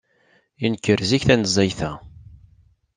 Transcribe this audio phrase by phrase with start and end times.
[0.61, 1.91] Yenker zik tanezzayt-a.